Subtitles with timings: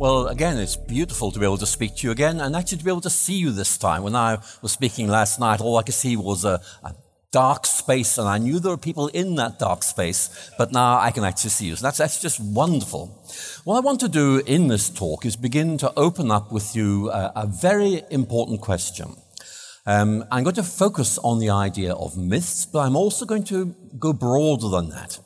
[0.00, 2.84] Well, again, it's beautiful to be able to speak to you again and actually to
[2.84, 4.04] be able to see you this time.
[4.04, 6.94] When I was speaking last night, all I could see was a, a
[7.32, 11.10] dark space, and I knew there were people in that dark space, but now I
[11.10, 11.74] can actually see you.
[11.74, 13.08] So that's, that's just wonderful.
[13.64, 17.10] What I want to do in this talk is begin to open up with you
[17.10, 19.16] a, a very important question.
[19.84, 23.74] Um, I'm going to focus on the idea of myths, but I'm also going to
[23.98, 25.18] go broader than that.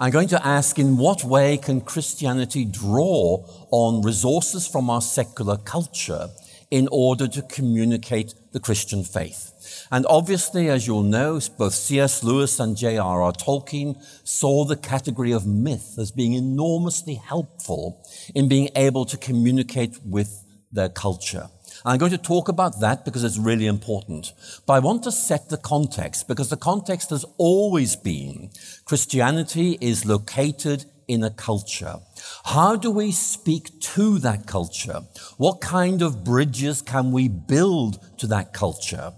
[0.00, 5.56] I'm going to ask in what way can Christianity draw on resources from our secular
[5.56, 6.28] culture
[6.70, 9.86] in order to communicate the Christian faith?
[9.90, 12.22] And obviously, as you'll know, both C.S.
[12.22, 13.32] Lewis and J.R.R.
[13.32, 18.00] Tolkien saw the category of myth as being enormously helpful
[18.36, 21.48] in being able to communicate with their culture.
[21.84, 24.32] I'm going to talk about that because it's really important.
[24.66, 28.50] But I want to set the context because the context has always been
[28.84, 31.96] Christianity is located in a culture.
[32.44, 35.02] How do we speak to that culture?
[35.38, 39.12] What kind of bridges can we build to that culture?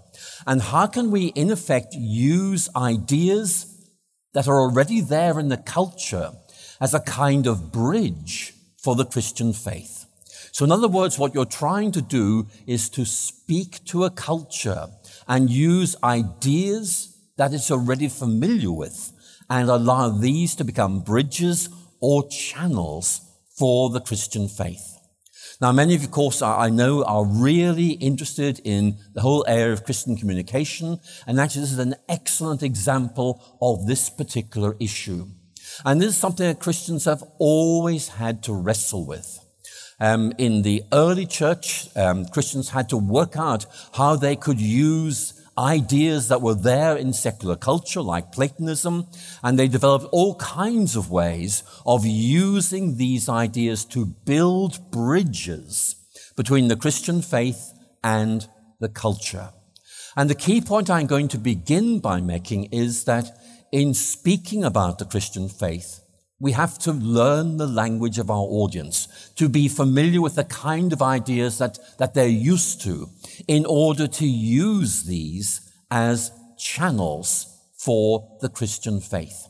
[0.47, 3.67] And how can we, in effect, use ideas
[4.33, 6.31] that are already there in the culture
[6.79, 10.00] as a kind of bridge for the Christian faith?
[10.51, 14.87] So, in other words, what you're trying to do is to speak to a culture
[15.27, 19.13] and use ideas that it's already familiar with
[19.49, 21.69] and allow these to become bridges
[22.01, 23.21] or channels
[23.57, 24.97] for the Christian faith.
[25.61, 29.73] Now, many of you, of course, I know are really interested in the whole area
[29.73, 35.27] of Christian communication, and actually, this is an excellent example of this particular issue.
[35.85, 39.40] And this is something that Christians have always had to wrestle with.
[40.01, 45.39] Um, in the early church, um, Christians had to work out how they could use
[45.55, 49.05] ideas that were there in secular culture, like Platonism,
[49.43, 55.97] and they developed all kinds of ways of using these ideas to build bridges
[56.35, 57.71] between the Christian faith
[58.03, 58.47] and
[58.79, 59.49] the culture.
[60.17, 63.37] And the key point I'm going to begin by making is that
[63.71, 66.00] in speaking about the Christian faith,
[66.41, 70.91] we have to learn the language of our audience, to be familiar with the kind
[70.91, 73.09] of ideas that, that they're used to
[73.47, 79.47] in order to use these as channels for the Christian faith.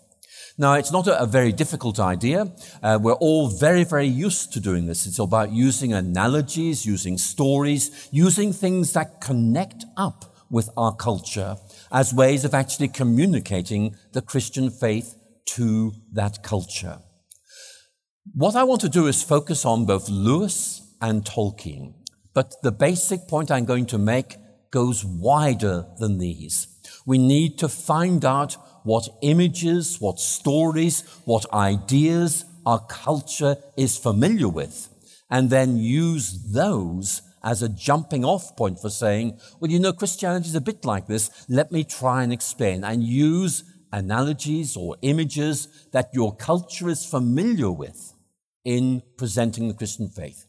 [0.58, 2.52] Now, it's not a, very difficult idea.
[2.84, 5.08] Uh, we're all very, very used to doing this.
[5.08, 11.56] It's about using analogies, using stories, using things that connect up with our culture
[11.90, 15.16] as ways of actually communicating the Christian faith
[15.46, 17.00] to that culture.
[18.34, 21.94] What I want to do is focus on both Lewis and Tolkien,
[22.34, 24.38] but the basic point I'm going to make
[24.72, 26.68] goes wider than these.
[27.06, 34.48] We need to find out what images, what stories, what ideas our culture is familiar
[34.48, 34.90] with,
[35.30, 40.48] and then use those as a jumping off point for saying, well, you know, Christianity
[40.48, 41.30] is a bit like this.
[41.50, 47.72] Let me try and explain and use analogies or images that your culture is familiar
[47.72, 48.14] with
[48.64, 50.46] in presenting the Christian faith.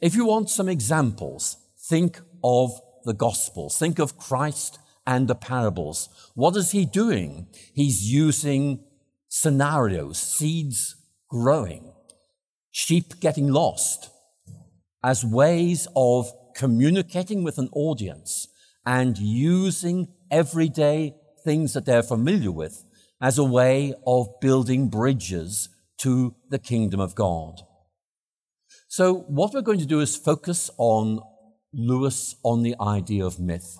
[0.00, 1.56] If you want some examples,
[1.88, 2.72] think of
[3.04, 3.78] the Gospels.
[3.78, 6.08] Think of Christ and the parables.
[6.34, 7.48] What is he doing?
[7.74, 8.84] He's using
[9.28, 10.96] scenarios, seeds
[11.28, 11.92] growing,
[12.70, 14.10] sheep getting lost,
[15.02, 18.48] as ways of communicating with an audience
[18.84, 21.14] and using everyday
[21.44, 22.84] things that they're familiar with
[23.20, 25.68] as a way of building bridges
[25.98, 27.60] to the kingdom of God.
[28.88, 31.20] So, what we're going to do is focus on
[31.72, 33.78] Lewis on the idea of myth.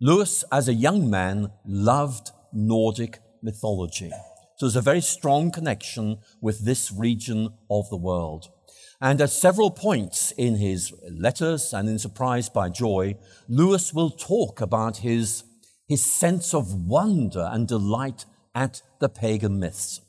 [0.00, 4.10] Lewis, as a young man, loved Nordic mythology.
[4.56, 8.48] So there's a very strong connection with this region of the world.
[9.00, 13.16] And at several points in his letters and in Surprised by Joy,
[13.48, 15.44] Lewis will talk about his
[15.86, 20.00] his sense of wonder and delight at the pagan myths.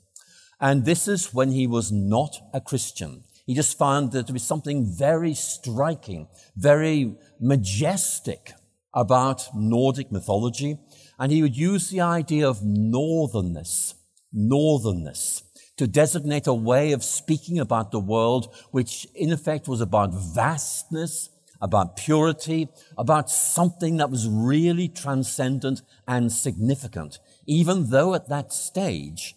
[0.59, 3.23] And this is when he was not a Christian.
[3.45, 8.53] He just found that there was something very striking, very majestic
[8.93, 10.79] about Nordic mythology.
[11.19, 13.93] And he would use the idea of northernness,
[14.33, 15.43] northernness,
[15.77, 21.29] to designate a way of speaking about the world, which in effect was about vastness,
[21.65, 27.17] about purity, about something that was really transcendent and significant,
[27.47, 29.35] even though at that stage,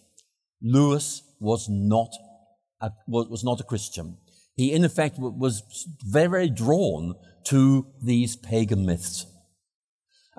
[0.61, 2.11] Lewis was not
[2.79, 4.17] a, was not a Christian.
[4.55, 7.15] He, in effect, was very, very drawn
[7.45, 9.25] to these pagan myths.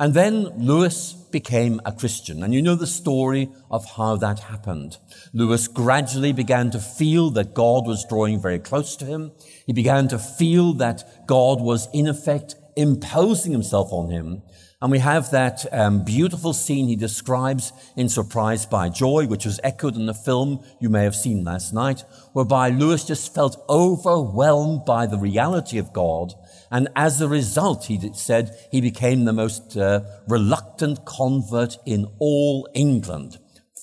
[0.00, 2.43] And then Lewis became a Christian.
[2.43, 4.97] And you know the story of how that happened.
[5.35, 9.31] Lewis gradually began to feel that God was drawing very close to him.
[9.67, 14.41] He began to feel that God was in effect imposing himself on him.
[14.81, 19.61] And we have that um, beautiful scene he describes in Surprised by Joy, which was
[19.62, 24.87] echoed in the film you may have seen last night, whereby Lewis just felt overwhelmed
[24.87, 26.32] by the reality of God
[26.70, 32.69] and as a result, he said, he became the most uh, reluctant convert in all
[32.75, 33.38] England,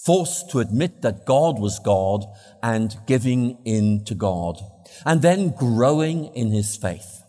[0.06, 2.25] forced to admit that God was God
[2.63, 4.62] and giving in to God,
[5.06, 7.24] and then growing in his faith.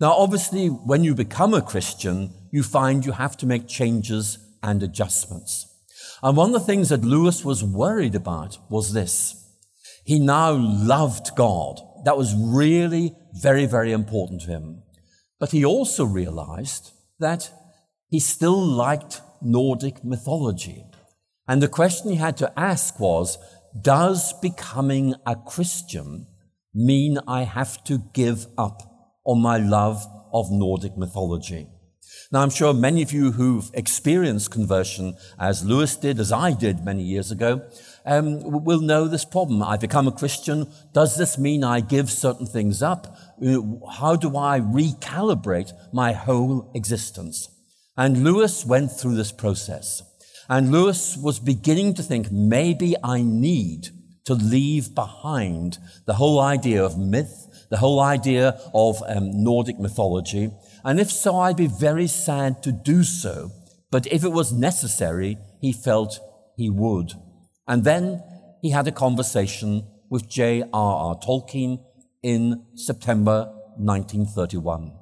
[0.00, 4.82] Now, obviously, when you become a Christian, you find you have to make changes and
[4.82, 5.66] adjustments.
[6.22, 9.36] And one of the things that Lewis was worried about was this.
[10.04, 11.80] He now loved God.
[12.04, 14.82] That was really very, very important to him.
[15.38, 17.50] But he also realized that
[18.08, 20.84] he still liked Nordic mythology.
[21.48, 23.38] And the question he had to ask was,
[23.80, 26.26] does becoming a Christian
[26.74, 28.82] mean I have to give up
[29.24, 31.68] on my love of Nordic mythology?
[32.30, 36.84] Now, I'm sure many of you who've experienced conversion, as Lewis did, as I did
[36.84, 37.62] many years ago,
[38.04, 39.62] um, will know this problem.
[39.62, 40.70] I become a Christian.
[40.92, 43.16] Does this mean I give certain things up?
[43.44, 43.60] Uh,
[43.90, 47.48] how do I recalibrate my whole existence?
[47.96, 50.02] And Lewis went through this process.
[50.48, 53.88] And Lewis was beginning to think maybe I need
[54.24, 60.50] to leave behind the whole idea of myth, the whole idea of um, Nordic mythology.
[60.84, 63.50] And if so, I'd be very sad to do so.
[63.90, 66.18] But if it was necessary, he felt
[66.56, 67.12] he would.
[67.66, 68.22] And then
[68.60, 71.16] he had a conversation with J.R.R.
[71.16, 71.78] Tolkien
[72.22, 74.92] in September 1931.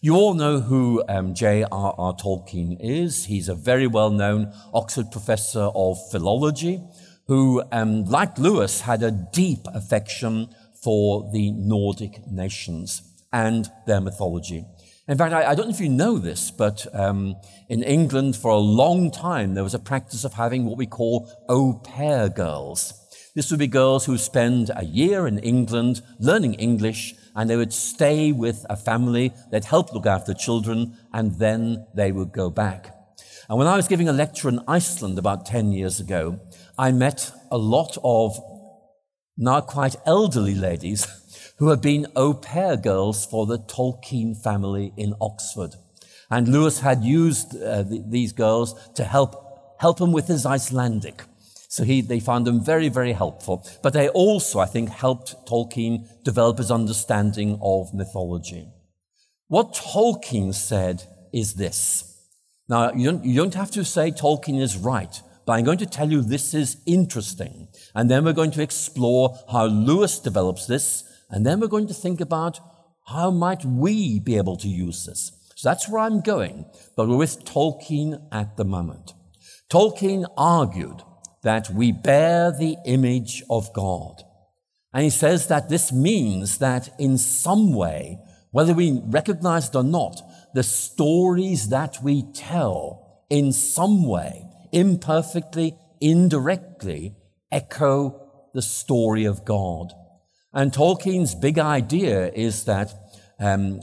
[0.00, 2.14] You all know who um, J.R.R.
[2.14, 3.24] Tolkien is.
[3.24, 6.80] He's a very well known Oxford professor of philology
[7.26, 10.48] who, um, like Lewis, had a deep affection
[10.82, 13.02] for the Nordic nations
[13.32, 14.64] and their mythology.
[15.08, 17.34] In fact, I, I, don't know if you know this, but um,
[17.70, 21.32] in England for a long time there was a practice of having what we call
[21.48, 22.92] au pair girls.
[23.34, 27.72] This would be girls who spend a year in England learning English, and they would
[27.72, 29.32] stay with a family.
[29.50, 32.94] They'd help look after children, and then they would go back.
[33.48, 36.38] And when I was giving a lecture in Iceland about 10 years ago,
[36.76, 38.38] I met a lot of
[39.38, 41.06] now quite elderly ladies
[41.58, 45.74] who had been au pair girls for the Tolkien family in Oxford.
[46.30, 51.22] And Lewis had used uh, the, these girls to help, help him with his Icelandic.
[51.68, 53.66] So he, they found them very, very helpful.
[53.82, 58.68] But they also, I think, helped Tolkien develop his understanding of mythology.
[59.48, 62.04] What Tolkien said is this.
[62.68, 65.86] Now, you don't, you don't have to say Tolkien is right, but I'm going to
[65.86, 67.68] tell you this is interesting.
[67.94, 71.94] And then we're going to explore how Lewis develops this and then we're going to
[71.94, 72.60] think about
[73.06, 75.32] how might we be able to use this.
[75.56, 79.14] So that's where I'm going, but we're with Tolkien at the moment.
[79.70, 81.02] Tolkien argued
[81.42, 84.22] that we bear the image of God.
[84.92, 88.18] And he says that this means that in some way,
[88.50, 90.20] whether we recognize it or not,
[90.54, 97.14] the stories that we tell in some way, imperfectly, indirectly,
[97.52, 99.92] echo the story of God.
[100.52, 102.92] And Tolkien's big idea is that
[103.38, 103.80] um,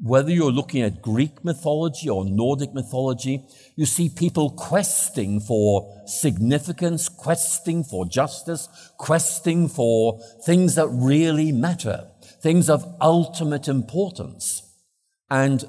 [0.00, 3.44] whether you're looking at Greek mythology or Nordic mythology,
[3.76, 12.08] you see people questing for significance, questing for justice, questing for things that really matter,
[12.40, 14.62] things of ultimate importance.
[15.30, 15.64] And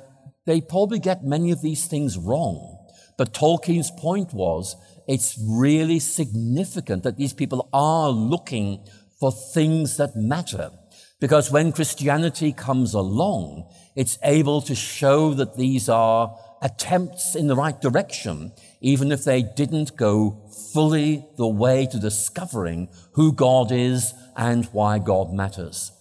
[0.46, 2.74] they probably get many of these things wrong.
[3.18, 4.76] But Tolkien's point was
[5.08, 8.86] it's really significant that these people are looking
[9.20, 10.72] for things that matter.
[11.20, 17.56] Because when Christianity comes along, it's able to show that these are attempts in the
[17.56, 24.14] right direction, even if they didn't go fully the way to discovering who God is
[24.36, 25.92] and why God matters.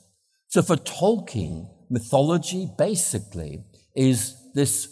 [0.48, 4.88] So for Tolkien, mythology basically is this,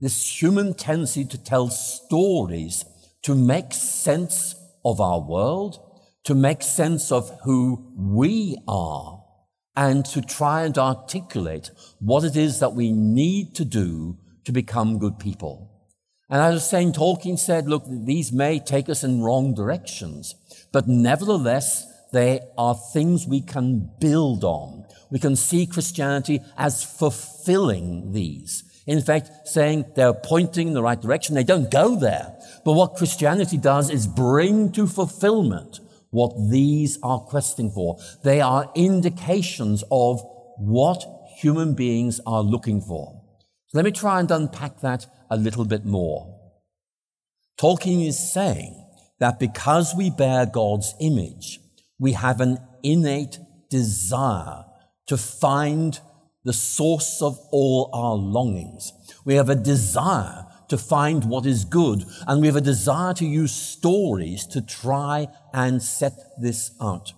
[0.00, 2.84] this human tendency to tell stories
[3.22, 5.78] to make sense of our world,
[6.24, 9.24] to make sense of who we are
[9.76, 14.98] and to try and articulate what it is that we need to do to become
[14.98, 15.70] good people.
[16.28, 16.94] And as St.
[16.94, 20.34] Tolkien said, look, these may take us in wrong directions,
[20.72, 24.84] but nevertheless, they are things we can build on.
[25.10, 28.64] We can see Christianity as fulfilling these.
[28.86, 31.34] In fact, saying they're pointing in the right direction.
[31.34, 32.36] They don't go there.
[32.64, 37.98] But what Christianity does is bring to fulfillment what these are questing for.
[38.22, 40.20] They are indications of
[40.58, 41.04] what
[41.38, 43.22] human beings are looking for.
[43.72, 46.36] Let me try and unpack that a little bit more.
[47.60, 48.86] Tolkien is saying
[49.20, 51.60] that because we bear God's image,
[51.98, 53.38] we have an innate
[53.68, 54.64] desire
[55.06, 56.00] to find
[56.44, 58.92] the source of all our longings.
[59.24, 63.26] We have a desire to find what is good, and we have a desire to
[63.26, 67.12] use stories to try and set this out.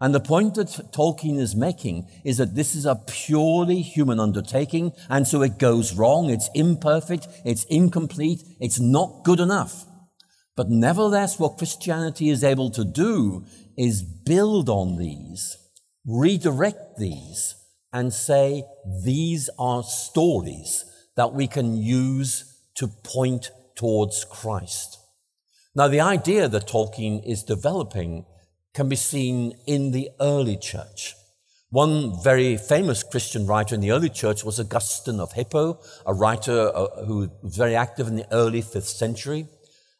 [0.00, 4.92] And the point that Tolkien is making is that this is a purely human undertaking,
[5.10, 9.84] and so it goes wrong, it's imperfect, it's incomplete, it's not good enough.
[10.56, 13.44] But nevertheless, what Christianity is able to do
[13.76, 15.56] is build on these,
[16.06, 17.54] redirect these,
[17.92, 18.64] and say,
[19.04, 20.84] these are stories
[21.16, 24.98] that we can use to point towards Christ.
[25.74, 28.26] Now, the idea that Tolkien is developing
[28.74, 31.14] can be seen in the early church.
[31.70, 36.72] One very famous Christian writer in the early church was Augustine of Hippo, a writer
[36.74, 39.46] uh, who was very active in the early fifth century.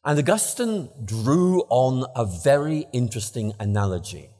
[0.04, 4.30] And Augustine drew on a very interesting analogy.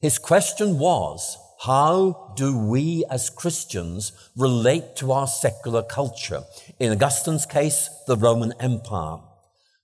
[0.00, 1.36] His question was,
[1.66, 6.44] how do we as Christians relate to our secular culture?
[6.78, 9.18] In Augustine's case, the Roman Empire.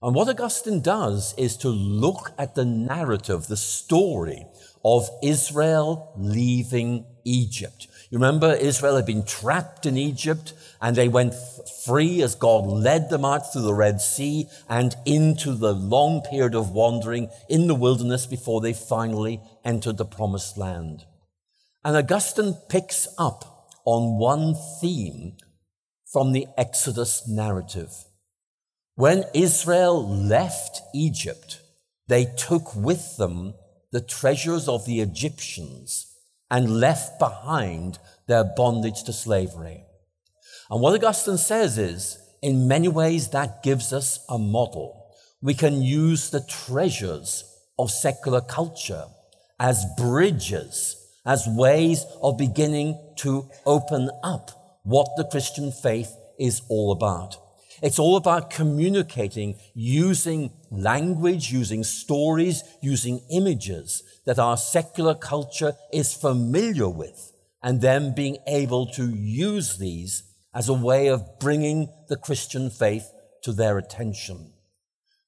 [0.01, 4.47] And what Augustine does is to look at the narrative, the story
[4.83, 7.89] of Israel leaving Egypt.
[8.09, 11.35] You remember Israel had been trapped in Egypt and they went
[11.85, 16.55] free as God led them out through the Red Sea and into the long period
[16.55, 21.05] of wandering in the wilderness before they finally entered the promised land.
[21.87, 25.37] And Augustine picks up on one theme
[26.13, 27.93] from the Exodus narrative.
[28.97, 31.61] When Israel left Egypt,
[32.09, 33.55] they took with them
[33.93, 36.13] the treasures of the Egyptians
[36.51, 39.85] and left behind their bondage to slavery.
[40.69, 45.15] And what Augustine says is, in many ways, that gives us a model.
[45.41, 47.45] We can use the treasures
[47.79, 49.05] of secular culture
[49.61, 50.96] as bridges,
[51.27, 57.37] as ways of beginning to open up what the Christian faith is all about.
[57.83, 66.15] It's all about communicating using language, using stories, using images that our secular culture is
[66.15, 70.23] familiar with, and then being able to use these
[70.55, 73.11] as a way of bringing the Christian faith
[73.43, 74.53] to their attention.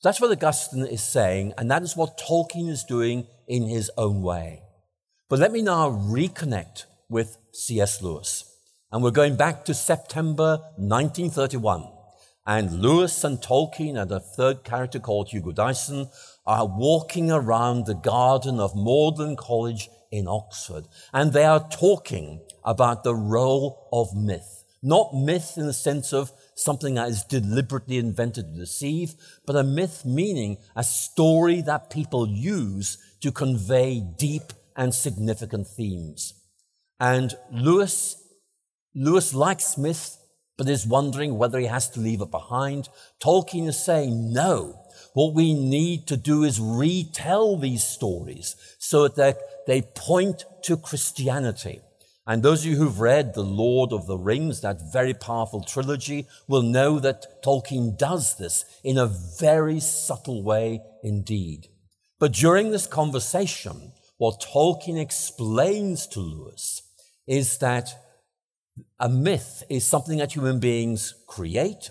[0.02, 4.23] That's what Augustine is saying, and that is what Tolkien is doing in his own
[4.23, 4.62] way.
[5.29, 8.01] But let me now reconnect with C.S.
[8.01, 8.51] Lewis.
[8.91, 11.87] And we're going back to September 1931.
[12.47, 16.09] And Lewis and Tolkien and a third character called Hugo Dyson
[16.47, 20.87] are walking around the garden of Magdalen College in Oxford.
[21.13, 24.65] And they are talking about the role of myth.
[24.83, 29.63] Not myth in the sense of something that is deliberately invented to deceive, but a
[29.63, 36.33] myth meaning a story that people use to convey deep and significant themes.
[36.99, 38.17] And Lewis,
[38.95, 40.15] Lewis likes myth
[40.59, 42.89] but is wondering whether he has to leave it behind.
[43.23, 44.81] Tolkien is saying, no.
[45.15, 51.81] What we need to do is retell these stories so that they point to Christianity.
[52.27, 56.27] And those of you who've read The Lord of the Rings, that very powerful trilogy,
[56.49, 61.69] will know that Tolkien does this in a very subtle way indeed.
[62.19, 66.83] But during this conversation, what Tolkien explains to Lewis
[67.27, 67.91] is that
[69.01, 71.91] a myth is something that human beings create,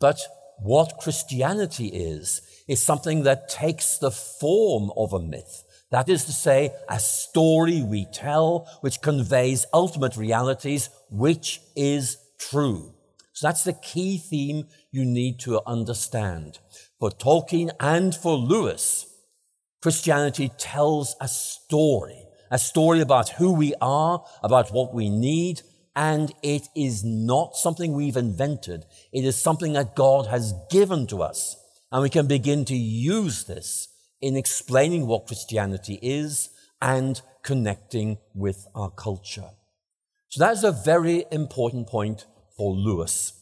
[0.00, 0.20] but
[0.58, 5.64] what Christianity is, is something that takes the form of a myth.
[5.90, 12.94] That is to say, a story we tell which conveys ultimate realities, which is true.
[13.32, 16.58] So that's the key theme you need to understand.
[16.98, 19.06] For Tolkien and for Lewis,
[19.82, 25.62] Christianity tells a story, a story about who we are, about what we need,
[25.96, 28.84] and it is not something we've invented.
[29.12, 31.56] It is something that God has given to us.
[31.90, 33.88] And we can begin to use this
[34.20, 39.50] in explaining what Christianity is and connecting with our culture.
[40.28, 42.24] So that's a very important point
[42.56, 43.32] for Lewis.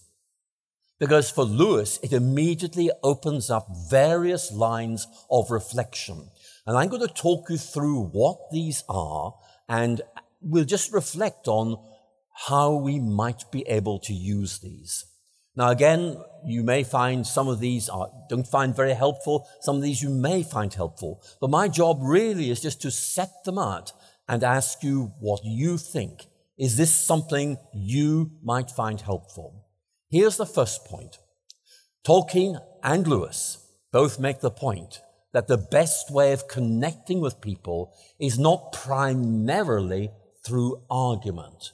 [1.01, 6.29] Because for Lewis, it immediately opens up various lines of reflection.
[6.67, 9.35] And I'm going to talk you through what these are,
[9.67, 10.03] and
[10.43, 11.83] we'll just reflect on
[12.47, 15.07] how we might be able to use these.
[15.57, 19.49] Now, again, you may find some of these are, don't find very helpful.
[19.61, 21.23] Some of these you may find helpful.
[21.41, 23.93] But my job really is just to set them out
[24.29, 26.27] and ask you what you think.
[26.59, 29.67] Is this something you might find helpful?
[30.11, 31.19] Here's the first point.
[32.05, 33.59] Tolkien and Lewis
[33.93, 35.01] both make the point
[35.33, 40.11] that the best way of connecting with people is not primarily
[40.45, 41.73] through argument,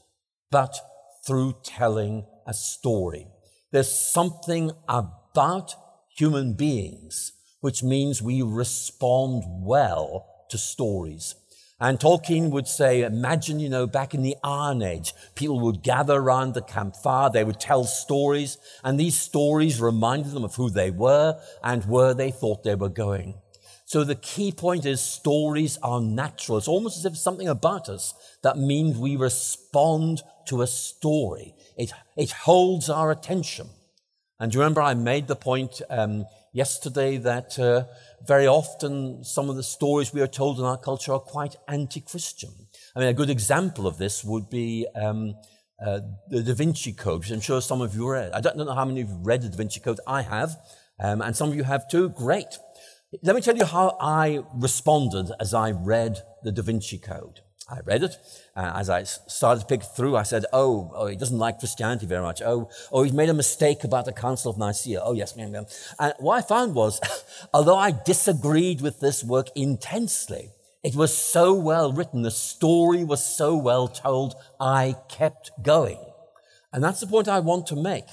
[0.50, 0.78] but
[1.26, 3.26] through telling a story.
[3.72, 5.74] There's something about
[6.14, 11.34] human beings which means we respond well to stories.
[11.78, 16.14] And Tolkien would say, imagine, you know, back in the Iron Age, people would gather
[16.14, 20.90] around the campfire, they would tell stories, and these stories reminded them of who they
[20.90, 23.34] were and where they thought they were going.
[23.84, 26.58] So the key point is stories are natural.
[26.58, 31.54] It's almost as if something about us that means we respond to a story.
[31.76, 33.68] It, it holds our attention.
[34.40, 36.24] And do you remember I made the point um,
[36.56, 37.84] yesterday that uh,
[38.26, 42.50] very often some of the stories we are told in our culture are quite anti-Christian.
[42.94, 45.34] I mean, a good example of this would be um,
[45.84, 48.32] uh, the Da Vinci Code, which I'm sure some of you read.
[48.32, 50.00] I don't know how many of you read the Da Vinci Code.
[50.06, 50.56] I have,
[50.98, 52.08] um, and some of you have too.
[52.08, 52.58] Great.
[53.22, 57.40] Let me tell you how I responded as I read the Da Vinci Code.
[57.68, 58.16] I read it.
[58.54, 62.06] Uh, as I started to pick through, I said, oh, oh, he doesn't like Christianity
[62.06, 62.40] very much.
[62.40, 65.00] Oh, oh, he's made a mistake about the Council of Nicaea.
[65.02, 65.34] Oh, yes.
[65.36, 65.66] And
[66.18, 67.00] what I found was,
[67.54, 70.50] although I disagreed with this work intensely,
[70.84, 75.98] it was so well written, the story was so well told, I kept going.
[76.72, 78.04] And that's the point I want to make.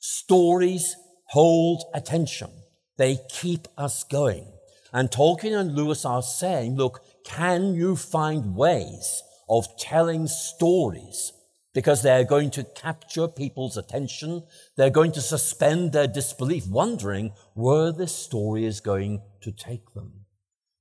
[0.00, 0.96] Stories
[1.28, 2.50] hold attention.
[2.98, 4.46] They keep us going.
[4.92, 11.32] And Tolkien and Lewis are saying, look, can you find ways of telling stories?
[11.74, 14.42] Because they're going to capture people's attention.
[14.76, 20.24] They're going to suspend their disbelief, wondering where this story is going to take them.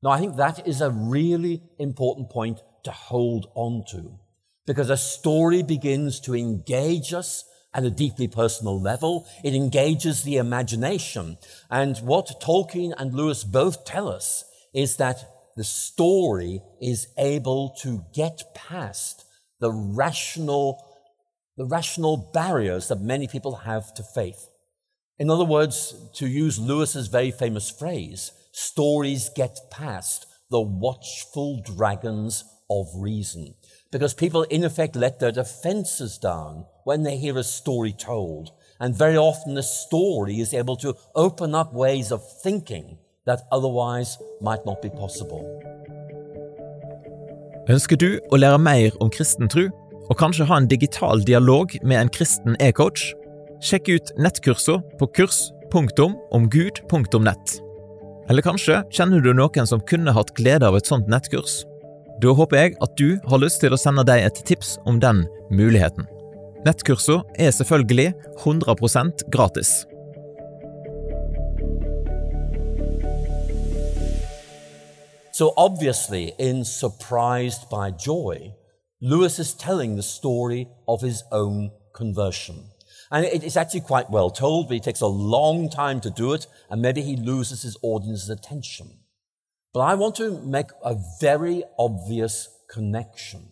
[0.02, 4.18] Now, I think that is a really important point to hold on to.
[4.66, 9.28] Because a story begins to engage us at a deeply personal level.
[9.44, 11.38] It engages the imagination.
[11.70, 18.06] And what Tolkien and Lewis both tell us is that the story is able to
[18.14, 19.26] get past
[19.60, 20.86] the rational,
[21.58, 24.48] the rational barriers that many people have to faith.
[25.18, 32.44] In other words, to use Lewis's very famous phrase, stories get past the watchful dragons
[32.70, 33.56] of reason.
[33.92, 38.52] Because people, in effect, let their defenses down when they hear a story told.
[38.80, 44.18] And very often the story is able to open up ways of thinking that otherwise
[44.42, 45.44] might not be possible.
[47.68, 49.68] Ønsker du å lære mer om kristen tro,
[50.08, 53.14] og kanskje ha en digital dialog med en kristen e-coach?
[53.60, 57.62] Sjekk ut nettkursene på kurs.omgud.nett.
[58.28, 61.66] Eller kanskje kjenner du noen som kunne hatt glede av et sånt nettkurs?
[62.24, 65.28] Da håper jeg at du har lyst til å sende deg et tips om den
[65.52, 66.06] muligheten.
[66.66, 69.86] Nettkursene er selvfølgelig 100% gratis.
[75.38, 78.56] So obviously, in Surprised by Joy,
[79.00, 82.72] Lewis is telling the story of his own conversion.
[83.12, 86.48] And it's actually quite well told, but he takes a long time to do it,
[86.72, 88.90] and maybe he loses his audience's attention.
[89.76, 93.52] But I want to make a very obvious connection.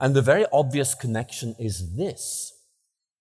[0.00, 2.54] And the very obvious connection is this.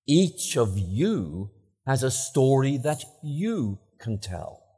[0.07, 1.51] Each of you
[1.85, 4.68] has a story that you can tell.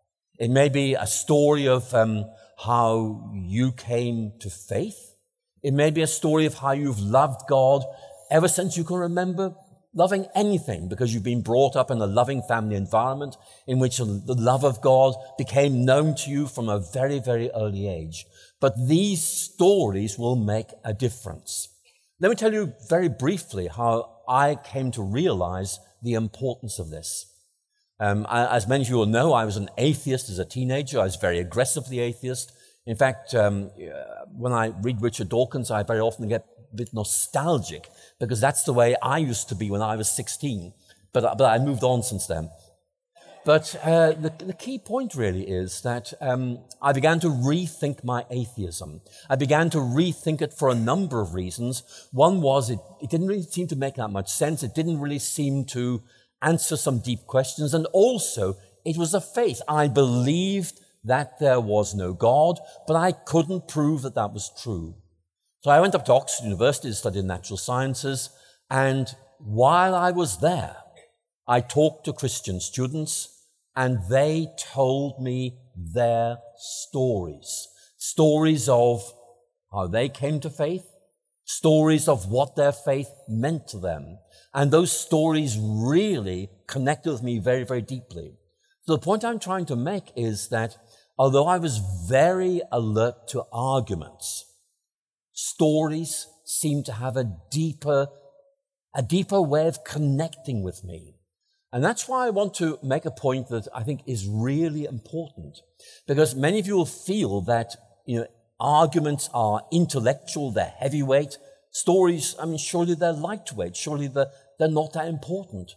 [0.41, 2.25] It may be a story of um,
[2.57, 5.13] how you came to faith.
[5.61, 7.83] It may be a story of how you've loved God
[8.31, 9.53] ever since you can remember
[9.93, 14.35] loving anything because you've been brought up in a loving family environment in which the
[14.35, 18.25] love of God became known to you from a very, very early age.
[18.59, 21.69] But these stories will make a difference.
[22.19, 27.30] Let me tell you very briefly how I came to realize the importance of this.
[28.01, 30.99] Um, as many of you will know, I was an atheist as a teenager.
[30.99, 32.51] I was very aggressively atheist.
[32.87, 33.69] In fact, um,
[34.35, 37.87] when I read Richard Dawkins, I very often get a bit nostalgic
[38.19, 40.73] because that's the way I used to be when I was 16.
[41.13, 42.49] But, but I moved on since then.
[43.45, 48.23] But uh, the, the, key point really is that um, I began to rethink my
[48.29, 49.01] atheism.
[49.29, 51.81] I began to rethink it for a number of reasons.
[52.11, 54.61] One was it, it didn't really seem to make that much sense.
[54.61, 56.03] It didn't really seem to
[56.41, 57.73] answer some deep questions.
[57.73, 59.61] And also, it was a faith.
[59.67, 64.95] I believed that there was no God, but I couldn't prove that that was true.
[65.61, 68.29] So I went up to Oxford University to study natural sciences.
[68.69, 70.77] And while I was there,
[71.47, 77.67] I talked to Christian students and they told me their stories.
[77.97, 79.03] Stories of
[79.71, 80.90] how they came to faith,
[81.57, 84.17] stories of what their faith meant to them.
[84.53, 88.37] And those stories really connected with me very, very deeply.
[88.85, 90.77] So the point I'm trying to make is that
[91.17, 94.45] although I was very alert to arguments,
[95.33, 98.07] stories seem to have a deeper,
[98.95, 101.15] a deeper way of connecting with me.
[101.73, 105.59] And that's why I want to make a point that I think is really important.
[106.07, 108.27] Because many of you will feel that, you know,
[108.61, 111.37] arguments are intellectual, they're heavyweight.
[111.71, 113.75] Stories, I mean, surely they're lightweight.
[113.75, 115.75] Surely they're, they're not that important.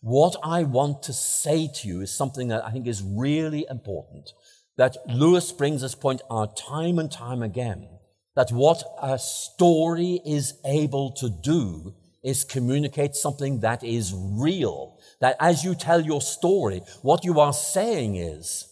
[0.00, 4.30] What I want to say to you is something that I think is really important.
[4.76, 7.88] That Lewis brings this point out time and time again.
[8.34, 14.98] That what a story is able to do is communicate something that is real.
[15.20, 18.68] That as you tell your story, what you are saying is,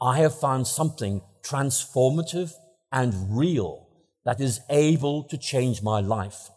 [0.00, 2.52] I have found something transformative
[2.92, 3.88] and real
[4.24, 6.50] that is able to change my life.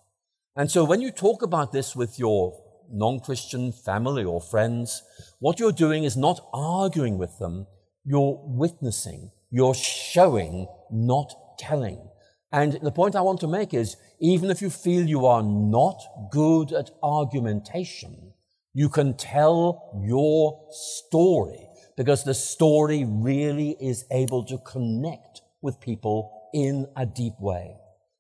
[0.56, 2.60] And so when you talk about this with your
[2.92, 5.02] non-Christian family or friends,
[5.40, 7.66] what you're doing is not arguing with them.
[8.06, 9.32] You're witnessing.
[9.50, 12.10] You're showing, not telling.
[12.52, 16.00] And the point I want to make is even if you feel you are not
[16.32, 18.34] good at argumentation,
[18.74, 21.68] you can tell your story
[21.98, 27.76] because the story really is able to connect with people in a deep way.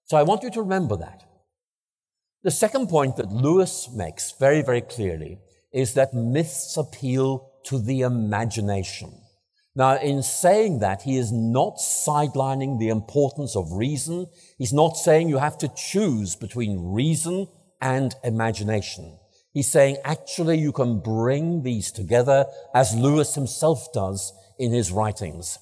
[0.05, 1.23] So I want you to remember that.
[2.43, 5.39] The second point that Lewis makes very, very clearly
[5.71, 9.13] is that myths appeal to the imagination.
[9.75, 14.27] Now, in saying that, he is not sidelining the importance of reason.
[14.57, 17.47] He's not saying you have to choose between reason
[17.81, 19.17] and imagination.
[19.53, 25.57] He's saying actually you can bring these together as Lewis himself does in his writings.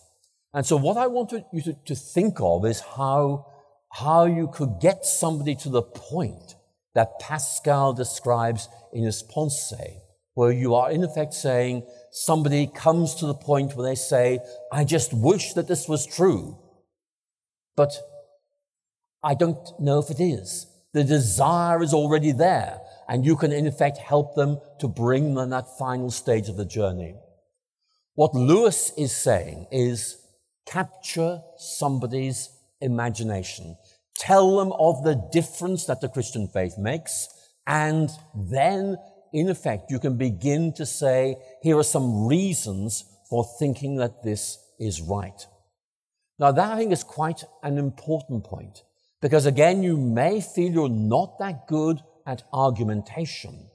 [0.53, 3.47] And so what I want you to, to think of is how,
[3.89, 6.55] how you could get somebody to the point
[6.93, 9.99] that Pascal describes in his Pensées,
[10.33, 14.39] where you are in effect saying, somebody comes to the point where they say,
[14.71, 16.57] I just wish that this was true,
[17.77, 17.93] but
[19.23, 20.67] I don't know if it is.
[20.93, 25.51] The desire is already there, and you can in effect help them to bring them
[25.51, 27.15] that final stage of the journey.
[28.15, 30.17] What Lewis is saying is
[30.71, 33.77] capture somebody's imagination.
[34.17, 37.27] Tell them of the difference that the Christian faith makes,
[37.67, 38.97] and then
[39.33, 44.57] in effect, you can begin to say, here are some reasons for thinking that this
[44.79, 45.45] is right.
[46.37, 48.83] Now, that I think is quite an important point
[49.21, 53.69] because again, you may feel you're not that good at argumentation,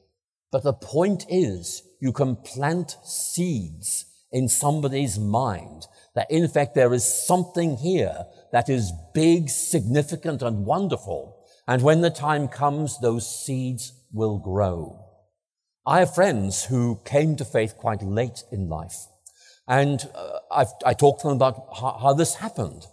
[0.50, 6.92] but the point is you can plant seeds in somebody's mind that in fact there
[6.92, 11.44] is something here that is big, significant, and wonderful.
[11.68, 15.04] And when the time comes, those seeds will grow.
[15.86, 19.06] I have friends who came to faith quite late in life.
[19.68, 22.86] And uh, i talked to them about how, how this happened.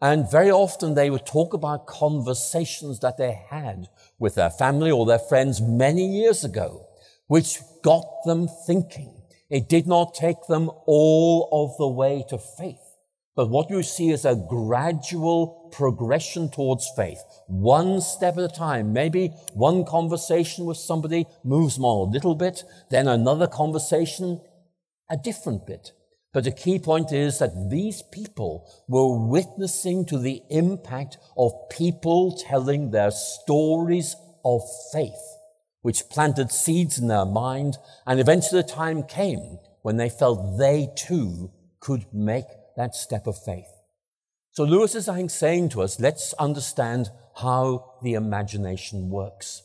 [0.00, 3.88] And very often they would talk about conversations that they had
[4.18, 6.86] with their family or their friends many years ago,
[7.26, 9.17] which got them thinking.
[9.50, 12.88] It did not take them all of the way to faith.
[13.34, 18.92] But what you see is a gradual progression towards faith, one step at a time.
[18.92, 24.40] Maybe one conversation with somebody moves them on a little bit, then another conversation,
[25.08, 25.92] a different bit.
[26.32, 32.36] But the key point is that these people were witnessing to the impact of people
[32.36, 35.37] telling their stories of faith,
[35.88, 37.78] which planted seeds in their mind.
[38.06, 42.44] And eventually the time came when they felt they too could make
[42.76, 43.72] that step of faith.
[44.50, 49.62] So Lewis is, I think, saying to us, let's understand how the imagination works.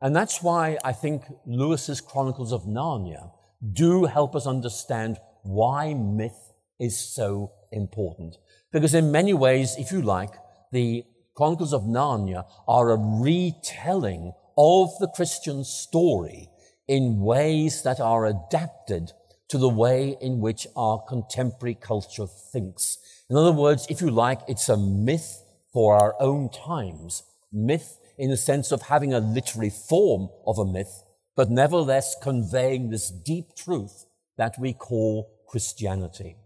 [0.00, 3.32] And that's why I think Lewis's Chronicles of Narnia
[3.72, 8.36] do help us understand why myth is so important.
[8.70, 10.34] Because in many ways, if you like,
[10.70, 11.02] the
[11.34, 16.48] Chronicles of Narnia are a retelling of the Christian story
[16.86, 19.12] in ways that are adapted
[19.48, 22.98] to the way in which our contemporary culture thinks.
[23.30, 27.22] In other words, if you like, it's a myth for our own times.
[27.52, 31.02] Myth in the sense of having a literary form of a myth,
[31.36, 36.36] but nevertheless conveying this deep truth that we call Christianity.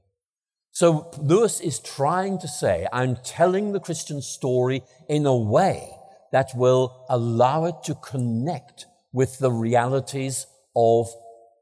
[0.70, 5.90] So Lewis is trying to say, I'm telling the Christian story in a way
[6.32, 11.08] that will allow it to connect with the realities of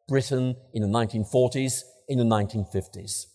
[0.09, 3.27] Britain in the 1940s, in the 1950s.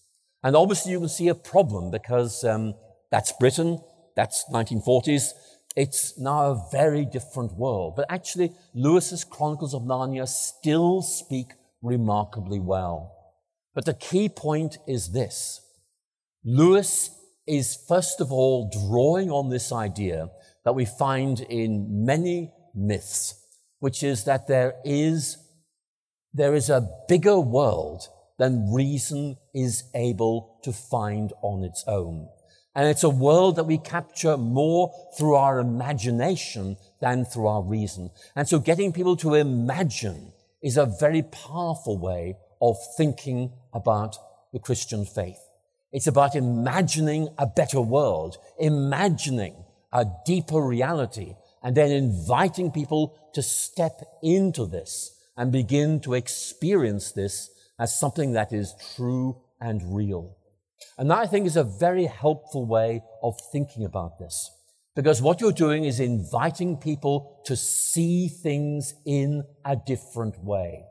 [0.44, 2.74] And obviously you can see a problem because um,
[3.12, 3.80] that's Britain,
[4.16, 5.32] that's 1940s.
[5.76, 7.96] It's now a very different world.
[7.96, 13.16] But actually, Lewis's Chronicles of Narnia still speak remarkably well.
[13.74, 15.62] But the key point is this.
[16.44, 17.10] Lewis
[17.48, 20.30] is first of all drawing on this idea
[20.64, 23.36] that we find in many myths,
[23.80, 25.38] which is that there is,
[26.34, 32.28] there is a bigger world than reason is able to find on its own.
[32.74, 38.12] And it's a world that we capture more through our imagination than through our reason.
[38.36, 40.32] And so getting people to imagine
[40.64, 44.16] is a very powerful way of thinking about
[44.54, 45.40] the Christian faith.
[45.92, 49.61] It's about imagining a better world, imagining
[49.94, 57.12] a deeper reality, and then inviting people to step into this and begin to experience
[57.12, 57.50] this
[57.80, 60.38] as something that is true and real.
[60.98, 64.50] And that I think is a very helpful way of thinking about this.
[64.96, 70.84] Because what you're doing is inviting people to see things in a different way.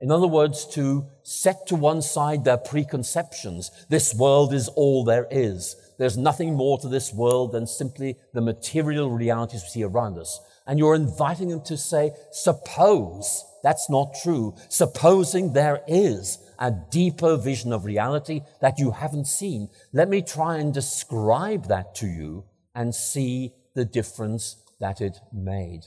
[0.00, 3.70] In other words, to set to one side their preconceptions.
[3.88, 5.74] This world is all there is.
[5.98, 10.40] There's nothing more to this world than simply the material realities we see around us.
[10.66, 14.54] And you're inviting them to say, suppose that's not true.
[14.68, 20.58] Supposing there is a deeper vision of reality that you haven't seen, let me try
[20.58, 25.82] and describe that to you and see the difference that it made.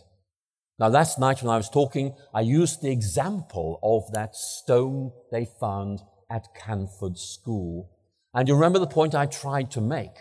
[0.80, 5.46] Now, last night when I was talking, I used the example of that stone they
[5.60, 7.90] found at Canford School.
[8.34, 10.16] And you remember the point I tried to make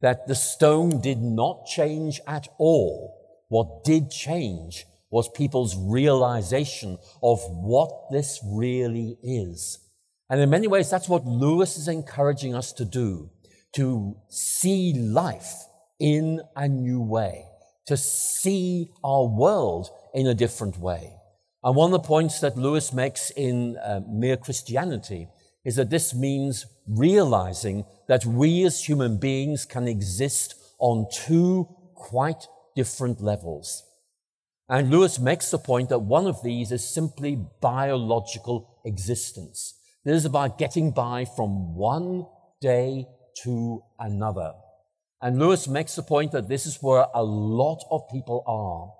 [0.00, 3.16] that the stone did not change at all.
[3.48, 9.78] What did change was people's realization of what this really is.
[10.28, 13.30] And in many ways, that's what Lewis is encouraging us to do,
[13.76, 15.54] to see life
[16.00, 17.44] in a new way,
[17.86, 21.14] to see our world in a different way.
[21.62, 25.28] And one of the points that Lewis makes in uh, Mere Christianity
[25.64, 32.46] is that this means realizing that we as human beings can exist on two quite
[32.76, 33.82] different levels.
[34.68, 39.74] And Lewis makes the point that one of these is simply biological existence.
[40.04, 42.26] This is about getting by from one
[42.60, 43.06] day
[43.42, 44.52] to another.
[45.20, 48.92] And Lewis makes the point that this is where a lot of people are.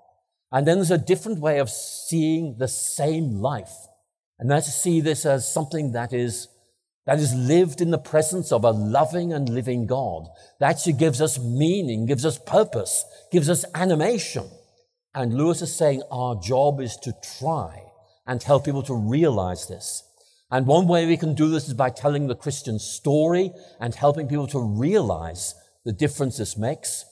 [0.56, 3.74] And then there's a different way of seeing the same life.
[4.38, 6.48] And that's to see this as something that is,
[7.06, 10.26] that is lived in the presence of a loving and living God.
[10.58, 14.48] That actually gives us meaning, gives us purpose, gives us animation.
[15.14, 17.82] And Lewis is saying our job is to try
[18.26, 20.02] and help people to realize this.
[20.50, 24.28] And one way we can do this is by telling the Christian story and helping
[24.28, 27.04] people to realize the difference this makes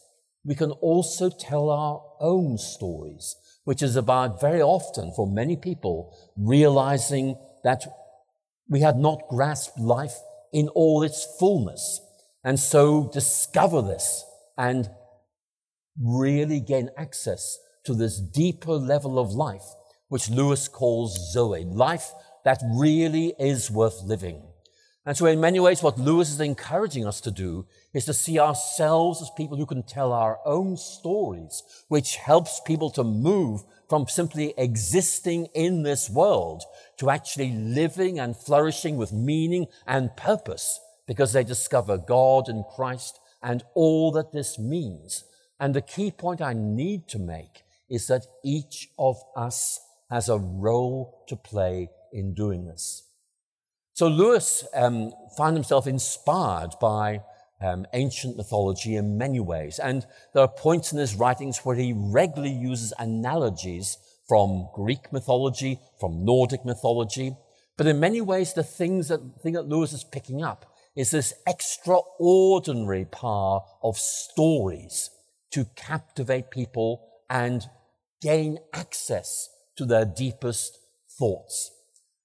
[0.44, 6.16] we can also tell our own stories, which is about very often for many people
[6.36, 7.84] realizing that
[8.72, 10.18] we had not grasped life
[10.50, 12.00] in all its fullness.
[12.42, 14.24] And so discover this
[14.56, 14.88] and
[16.02, 19.64] really gain access to this deeper level of life,
[20.08, 22.12] which Lewis calls Zoe, life
[22.46, 24.42] that really is worth living.
[25.04, 28.38] And so in many ways, what Lewis is encouraging us to do is to see
[28.38, 34.08] ourselves as people who can tell our own stories, which helps people to move from
[34.08, 36.62] simply existing in this world
[36.96, 43.20] to actually living and flourishing with meaning and purpose because they discover God and Christ
[43.42, 45.24] and all that this means.
[45.60, 49.78] And the key point I need to make is that each of us
[50.08, 53.02] has a role to play in doing this.
[53.92, 57.20] So Lewis um, found himself inspired by
[57.62, 59.78] um, ancient mythology in many ways.
[59.78, 63.96] And there are points in his writings where he regularly uses analogies
[64.28, 67.36] from Greek mythology, from Nordic mythology.
[67.76, 71.34] But in many ways, the things that, thing that Lewis is picking up is this
[71.46, 75.10] extraordinary power of stories
[75.52, 77.66] to captivate people and
[78.20, 80.78] gain access to their deepest
[81.18, 81.70] thoughts.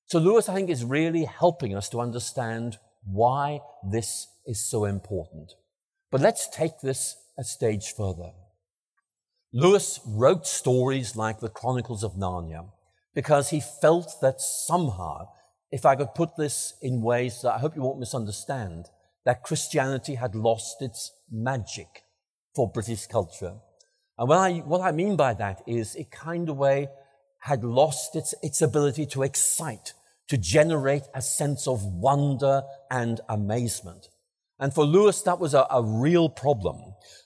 [0.07, 5.53] So Lewis, I think, is really helping us to understand why this is so important.
[6.09, 8.31] But let's take this a stage further.
[9.53, 12.69] Lewis wrote stories like the Chronicles of Narnia
[13.13, 15.27] because he felt that somehow,
[15.71, 18.85] if I could put this in ways that I hope you won't misunderstand,
[19.25, 22.03] that Christianity had lost its magic
[22.55, 23.55] for British culture.
[24.17, 26.89] And what I, what I mean by that is it kind of way
[27.39, 29.93] had lost its, its ability to excite,
[30.27, 34.09] to generate a sense of wonder and amazement.
[34.59, 36.77] And for Lewis, that was a, a real problem.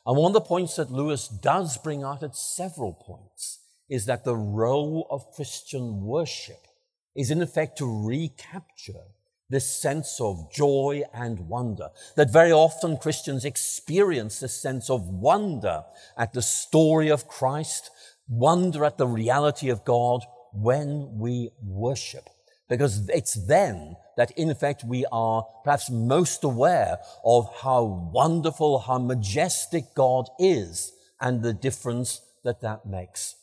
[0.06, 4.24] And one of the points that Lewis does bring out at several points is that
[4.24, 6.67] the role of Christian worship
[7.15, 9.04] is in effect to recapture
[9.50, 11.89] this sense of joy and wonder.
[12.15, 15.84] That very often Christians experience this sense of wonder
[16.17, 17.91] at the story of Christ,
[18.30, 22.30] wonder at the reality of God when we worship.
[22.72, 28.98] Because it's then that in fact we are perhaps most aware of how wonderful, how
[28.98, 33.36] majestic God is and the difference that that makes.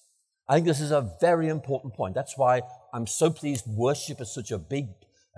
[0.48, 2.14] I think this is a very important point.
[2.14, 2.62] That's why
[2.94, 4.86] I'm so pleased worship is such a big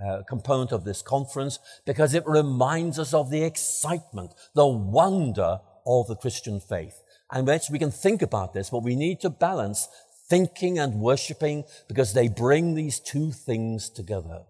[0.00, 6.07] uh, component of this conference because it reminds us of the excitement, the wonder of
[6.07, 7.03] the Christian faith.
[7.33, 9.88] And we can think about this, but we need to balance
[10.30, 14.44] thinking and worshiping because they bring these two things together.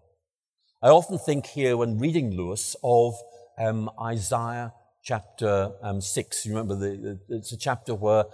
[0.81, 3.15] I often think here when reading Lewis of
[3.57, 6.45] um, Isaiah chapter um, 6.
[6.45, 8.25] You remember, the, it's a chapter where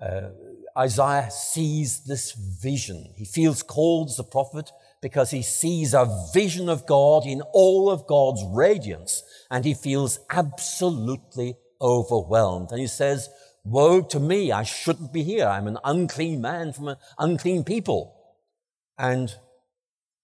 [0.00, 0.28] uh,
[0.76, 3.12] Isaiah sees this vision.
[3.16, 7.90] He feels called as a prophet because he sees a vision of God in all
[7.90, 12.70] of God's radiance and he feels absolutely overwhelmed.
[12.70, 13.28] And he says,
[13.64, 15.46] Woe to me, I shouldn't be here.
[15.46, 18.16] I'm an unclean man from an unclean people.
[18.98, 19.34] And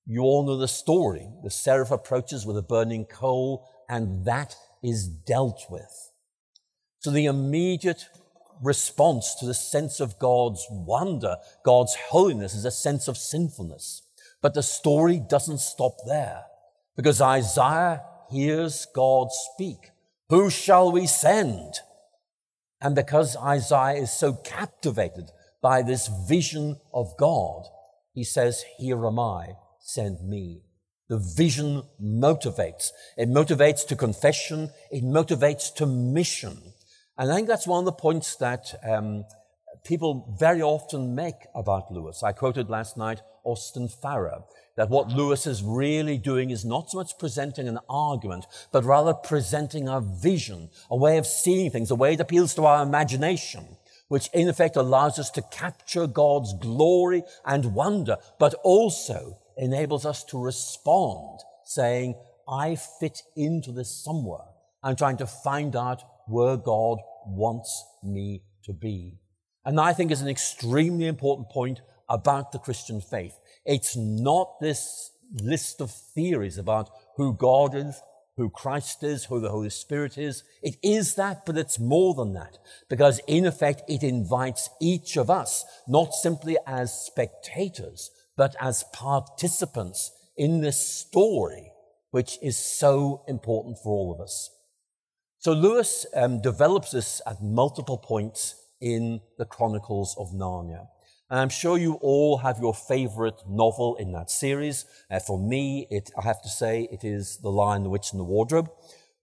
[0.07, 1.29] you all know the story.
[1.44, 6.11] The seraph approaches with a burning coal, and that is dealt with.
[7.01, 8.07] So the immediate
[8.61, 14.03] response to the sense of God's wonder, God's holiness, is a sense of sinfulness.
[14.42, 16.42] But the story doesn't stop there
[16.96, 19.90] because Isaiah hears God speak.
[20.29, 21.74] Who shall we send?
[22.81, 27.64] And because Isaiah is so captivated by this vision of God,
[28.12, 30.62] he says, Here am I, send me.
[31.09, 32.91] The vision motivates.
[33.17, 34.71] It motivates to confession.
[34.91, 36.59] It motivates to mission.
[37.17, 39.25] And I think that's one of the points that um,
[39.85, 42.23] people very often make about Lewis.
[42.23, 44.43] I quoted last night Austin Farrer,
[44.79, 49.12] that what Lewis is really doing is not so much presenting an argument, but rather
[49.12, 53.77] presenting a vision, a way of seeing things, a way that appeals to our imagination,
[54.07, 60.23] which in effect allows us to capture God's glory and wonder, but also enables us
[60.27, 62.14] to respond, saying,
[62.49, 64.47] I fit into this somewhere.
[64.85, 69.19] I'm trying to find out where God wants me to be.
[69.64, 73.38] And I think is an extremely important point about the Christian faith.
[73.68, 75.11] It's not this
[75.42, 78.00] list of theories about who God is,
[78.38, 80.42] who Christ is, who the Holy Spirit is.
[80.62, 82.57] It is that, but it's more than that.
[82.88, 90.12] Because in effect, it invites each of us, not simply as spectators, but as participants
[90.35, 91.70] in this story,
[92.11, 94.48] which is so important for all of us.
[95.40, 100.87] So Lewis um, develops this at multiple points in the Chronicles of Narnia.
[101.31, 104.87] And I'm sure you all have your favorite novel in that series.
[105.11, 108.21] Uh, for me, it, I have to say it is The Lion, the Witch, and
[108.21, 108.71] the Wardrobe.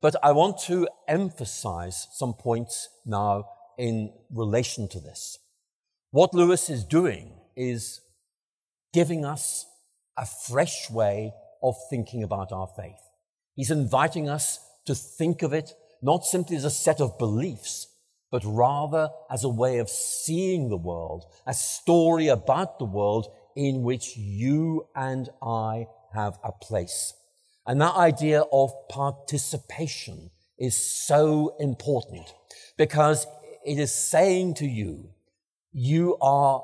[0.01, 3.45] But I want to emphasize some points now
[3.79, 5.39] in relation to this.
[6.11, 8.01] What Lewis is doing is
[8.93, 9.65] giving us
[10.17, 13.01] a fresh way of thinking about our faith.
[13.55, 17.87] He's inviting us to think of it not simply as a set of beliefs,
[18.35, 23.81] but rather as a way of seeing the world, a story about the world in
[23.81, 27.13] which you and I have a place.
[27.65, 32.27] And that idea of participation is so important
[32.77, 33.25] because
[33.65, 35.11] it is saying to you,
[35.71, 36.61] you are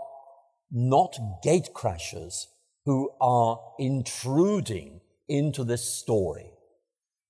[0.71, 2.47] not gate crashers
[2.83, 6.51] who are intruding into this story.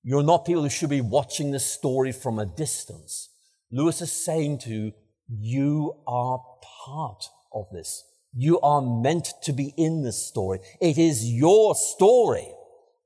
[0.01, 3.29] You're not people who should be watching this story from a distance.
[3.71, 4.93] Lewis is saying to you
[5.27, 6.43] you are
[6.85, 8.03] part of this.
[8.33, 10.59] You are meant to be in this story.
[10.81, 12.47] It is your story.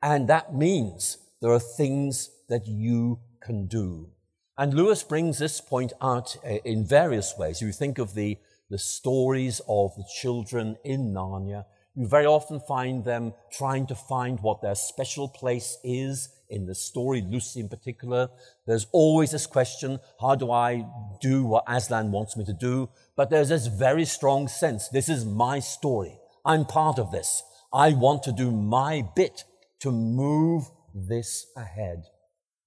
[0.01, 4.09] And that means there are things that you can do.
[4.57, 7.61] And Lewis brings this point out uh, in various ways.
[7.61, 8.38] You think of the,
[8.70, 11.66] the stories of the children in Narnia.
[11.96, 16.76] You very often find them trying to find what their special place is in the
[16.76, 18.30] story, Lucy in particular.
[18.68, 20.86] There's always this question, how do I
[21.22, 22.89] do what Aslan wants me to do?
[23.16, 26.20] But there's this very strong sense, this is my story.
[26.43, 27.41] I'm part of this.
[27.74, 29.46] I want to do my bit
[29.80, 32.04] to move this ahead.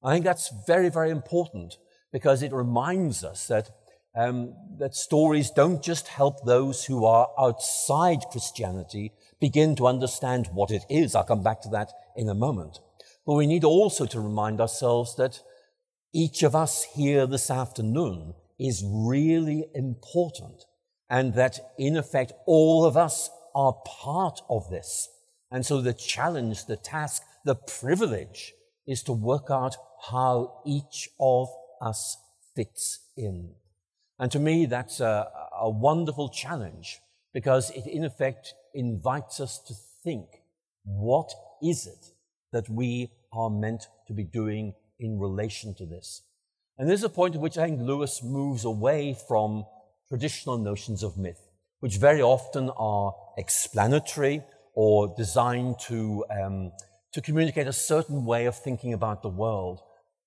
[0.03, 1.77] I think that's very, very important
[2.13, 3.71] because it reminds us that,
[4.17, 10.71] um, that stories don't just help those who are outside Christianity begin to understand what
[10.71, 11.15] it is.
[11.15, 12.81] I'll come back to that in a moment.
[13.27, 15.41] But we need also to remind ourselves that
[16.13, 20.65] each of us here this afternoon is really important
[21.11, 25.09] and that in effect all of us are part of this.
[25.51, 28.53] And so the challenge, the task, the privilege
[28.87, 29.77] is to work out
[30.11, 31.49] how each of
[31.81, 32.17] us
[32.55, 33.55] fits in.
[34.19, 35.29] And to me, that's a,
[35.61, 37.01] a wonderful challenge
[37.33, 40.27] because it in effect invites us to think,
[40.85, 41.31] what
[41.63, 42.13] is it
[42.53, 46.23] that we are meant to be doing in relation to this?
[46.79, 49.67] And this is a point at which I think Lewis moves away from
[50.09, 51.41] traditional notions of myth,
[51.81, 54.43] which very often are explanatory
[54.75, 56.73] or designed to, um,
[57.13, 59.81] to communicate a certain way of thinking about the world.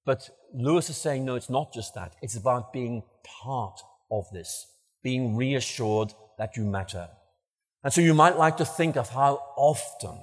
[0.05, 2.15] But Lewis is saying, no, it's not just that.
[2.21, 4.67] It's about being part of this,
[5.03, 7.09] being reassured that you matter.
[7.83, 10.17] And so you might like to think of how often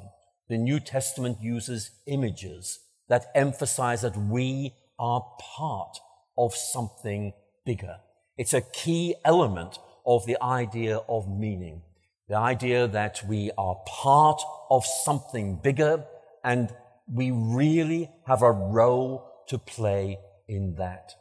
[0.49, 5.99] the New Testament uses images that emphasize that we are part
[6.37, 7.33] of something
[7.65, 7.97] bigger.
[8.37, 11.83] It's a key element of the idea of meaning.
[12.29, 14.41] The idea that we are part
[14.71, 16.05] of something bigger
[16.45, 16.75] and
[17.13, 21.15] we really have a role to play in that.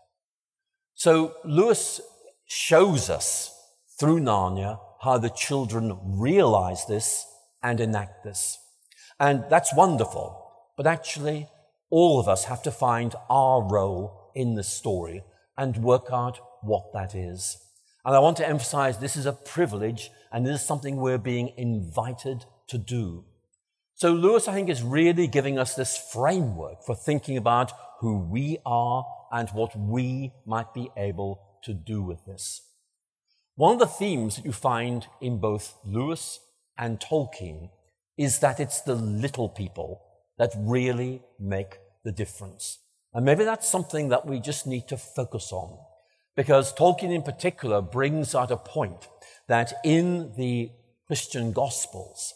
[0.98, 2.02] So Lewis
[2.48, 3.56] shows us
[4.00, 7.24] through Narnia how the children realize this
[7.62, 8.58] and enact this.
[9.20, 10.44] And that's wonderful.
[10.76, 11.50] But actually,
[11.92, 15.24] all of us have to find our role in the story
[15.56, 17.58] and work out what that is.
[18.04, 21.54] And I want to emphasize this is a privilege and this is something we're being
[21.58, 23.24] invited to do.
[23.94, 28.58] So Lewis, I think, is really giving us this framework for thinking about who we
[28.66, 32.62] are and what we might be able to do with this.
[33.56, 36.40] One of the themes that you find in both Lewis
[36.78, 37.70] and Tolkien
[38.18, 40.02] is that it's the little people
[40.38, 42.80] that really make the difference.
[43.14, 45.78] And maybe that's something that we just need to focus on.
[46.36, 49.08] Because Tolkien in particular brings out a point
[49.48, 50.72] that in the
[51.08, 52.34] Christian Gospels,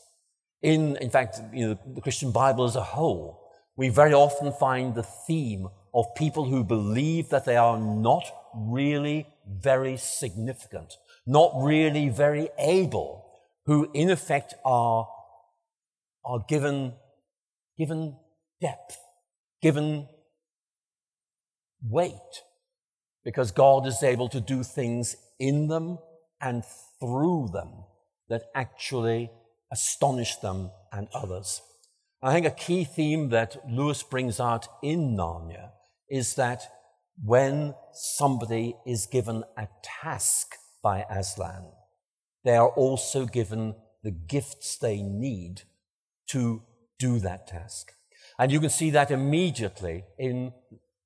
[0.61, 3.40] in, in fact, you know, the Christian Bible as a whole,
[3.81, 8.23] we very often find the theme of people who believe that they are not
[8.55, 13.25] really very significant, not really very able,
[13.65, 15.07] who in effect are,
[16.23, 16.93] are given,
[17.75, 18.15] given
[18.61, 18.99] depth,
[19.63, 20.07] given
[21.83, 22.33] weight,
[23.25, 25.97] because God is able to do things in them
[26.39, 26.63] and
[26.99, 27.85] through them
[28.29, 29.31] that actually
[29.71, 31.63] astonish them and others.
[32.23, 35.71] I think a key theme that Lewis brings out in Narnia
[36.07, 36.61] is that
[37.23, 41.71] when somebody is given a task by Aslan,
[42.43, 45.63] they are also given the gifts they need
[46.29, 46.61] to
[46.99, 47.91] do that task.
[48.37, 50.53] And you can see that immediately in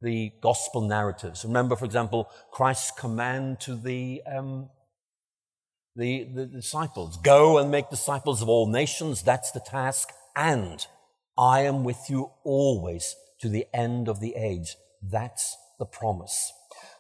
[0.02, 1.46] the gospel narratives.
[1.46, 4.70] Remember, for example, Christ's command to the, um,
[5.96, 9.22] the, the disciples go and make disciples of all nations.
[9.22, 10.10] That's the task.
[10.36, 10.86] And
[11.38, 14.78] I am with you always to the end of the age.
[15.02, 16.52] That's the promise.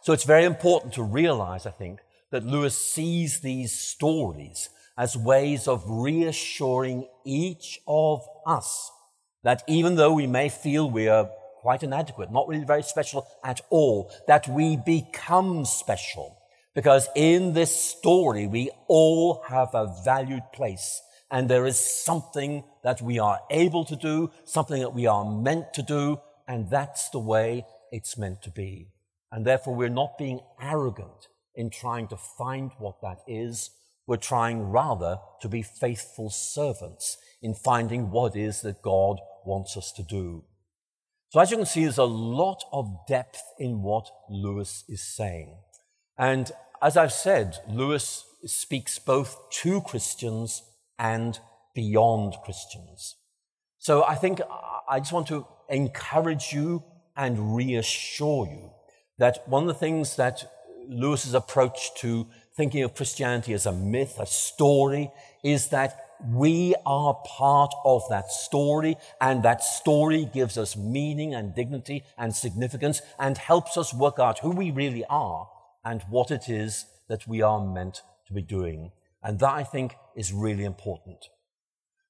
[0.01, 1.99] So it's very important to realize, I think,
[2.31, 8.91] that Lewis sees these stories as ways of reassuring each of us
[9.45, 11.29] that even though we may feel we are
[11.61, 16.38] quite inadequate, not really very special at all, that we become special.
[16.73, 21.01] Because in this story, we all have a valued place
[21.36, 25.73] and there is something that we are able to do, something that we are meant
[25.73, 26.17] to do,
[26.47, 28.88] and that's the way it's meant to be.
[29.33, 33.71] And therefore, we're not being arrogant in trying to find what that is.
[34.07, 39.75] We're trying rather to be faithful servants in finding what it is that God wants
[39.75, 40.45] us to do.
[41.31, 45.53] So, as you can see, there's a lot of depth in what Lewis is saying.
[46.17, 46.49] And
[46.81, 50.61] as I've said, Lewis speaks both to Christians
[50.97, 51.39] and
[51.73, 53.15] beyond Christians.
[53.77, 54.45] So I think uh,
[54.89, 56.83] I just want to encourage you
[57.15, 58.71] and reassure you
[59.17, 60.51] that one of the things that
[60.87, 65.11] Lewis's approach to thinking of Christianity as a myth, a story,
[65.43, 71.53] is that we are part of that story, and that story gives us meaning and
[71.53, 75.49] dignity and significance and helps us work out who we really are
[75.83, 78.91] and what it is that we are meant to be doing.
[79.21, 81.26] And that, I think, is really important.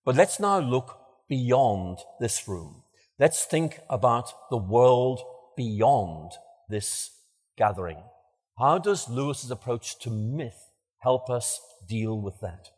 [0.03, 2.83] But let's now look beyond this room.
[3.19, 5.21] Let's think about the world
[5.57, 6.31] beyond
[6.69, 7.11] this
[7.57, 8.03] gathering.
[8.59, 12.69] How does Lewis's approach to myth help us deal with that?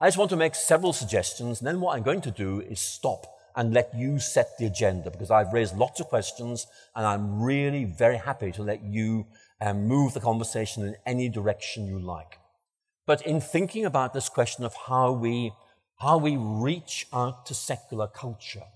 [0.00, 2.80] I just want to make several suggestions, and then what I'm going to do is
[2.80, 3.26] stop
[3.56, 7.84] and let you set the agenda because I've raised lots of questions and I'm really
[7.84, 9.26] very happy to let you
[9.60, 12.38] um, move the conversation in any direction you like.
[13.08, 15.52] But in thinking about this question of how we,
[15.98, 18.66] how we reach out to secular culture,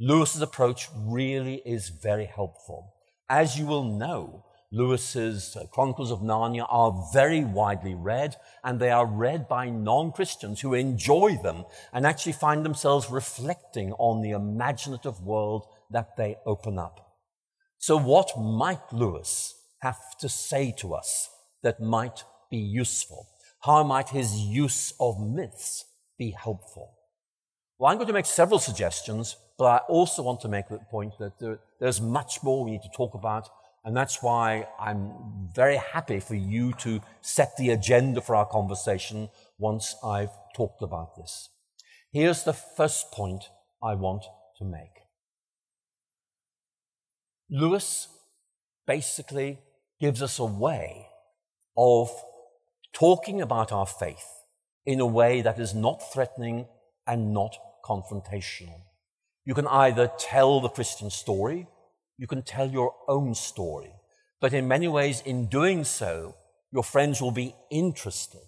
[0.00, 2.94] Lewis's approach really is very helpful.
[3.28, 8.90] As you will know, Lewis's uh, Chronicles of Narnia are very widely read, and they
[8.90, 15.20] are read by non-Christians who enjoy them and actually find themselves reflecting on the imaginative
[15.20, 17.18] world that they open up.
[17.76, 21.28] So what might Lewis have to say to us
[21.62, 23.28] that might be useful?
[23.64, 25.84] How might his use of myths
[26.18, 26.94] be helpful?
[27.78, 31.14] Well, I'm going to make several suggestions, but I also want to make the point
[31.18, 33.48] that there, there's much more we need to talk about
[33.84, 35.12] and that's why I'm
[35.52, 41.16] very happy for you to set the agenda for our conversation once I've talked about
[41.16, 41.48] this.
[42.12, 43.44] Here's the first point
[43.82, 44.24] I want
[44.58, 45.02] to make.
[47.50, 48.08] Lewis
[48.86, 49.58] basically
[50.00, 51.08] gives us a way
[51.76, 52.10] of
[52.92, 54.26] talking about our faith
[54.84, 56.66] in a way that is not threatening
[57.06, 58.82] and not confrontational.
[59.44, 61.66] You can either tell the Christian story
[62.22, 63.92] you can tell your own story.
[64.40, 66.36] But in many ways, in doing so,
[66.72, 68.46] your friends will be interested.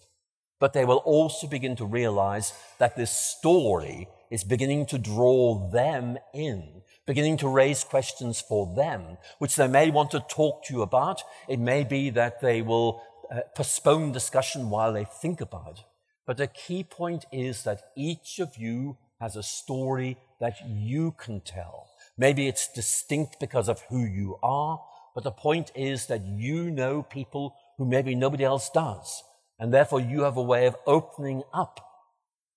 [0.61, 6.19] But they will also begin to realize that this story is beginning to draw them
[6.33, 10.83] in, beginning to raise questions for them, which they may want to talk to you
[10.83, 11.23] about.
[11.49, 15.85] It may be that they will uh, postpone discussion while they think about it.
[16.27, 21.41] But the key point is that each of you has a story that you can
[21.41, 21.89] tell.
[22.17, 24.81] Maybe it's distinct because of who you are,
[25.15, 29.23] but the point is that you know people who maybe nobody else does.
[29.59, 31.81] And therefore you have a way of opening up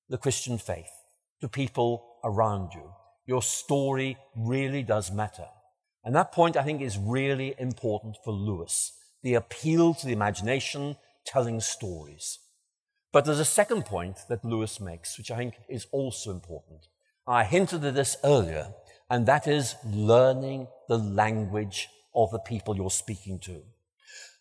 [0.09, 0.89] the Christian faith
[1.41, 2.91] to people around you.
[3.26, 5.47] Your story really does matter.
[6.03, 8.93] And that point I think is really important for Lewis.
[9.24, 12.39] The appeal to the imagination, telling stories.
[13.11, 16.88] But there's a second point that Lewis makes, which I think is also important.
[17.28, 18.74] I hinted at this earlier,
[19.09, 23.63] and that is learning the language of the people you're speaking to.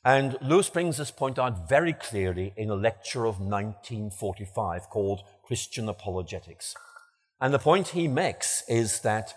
[0.05, 5.89] And Lewis brings this point out very clearly in a lecture of 1945 called Christian
[5.89, 6.75] Apologetics.
[7.41, 9.35] And the point he makes is that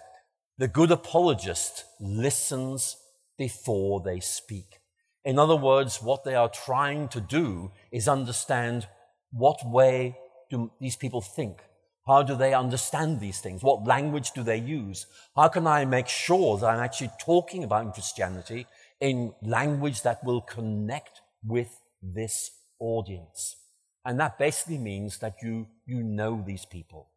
[0.58, 2.98] the good apologist listens
[3.38, 4.79] before they speak.
[5.26, 8.88] In other words, what they are trying to do is understand
[9.32, 10.18] what way
[10.50, 11.62] do these people think?
[12.08, 13.62] How do they understand these things?
[13.62, 15.06] What language do they use?
[15.36, 18.66] How can I make sure that I'm actually talking about Christianity
[19.00, 23.58] in language that will connect with this audience?
[24.06, 27.10] And that basically means that you, you know these people.